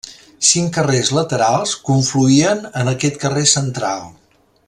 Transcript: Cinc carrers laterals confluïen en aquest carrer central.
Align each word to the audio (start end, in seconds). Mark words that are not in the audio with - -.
Cinc 0.51 0.71
carrers 0.77 1.11
laterals 1.17 1.75
confluïen 1.91 2.65
en 2.85 2.91
aquest 2.95 3.23
carrer 3.27 3.47
central. 3.55 4.05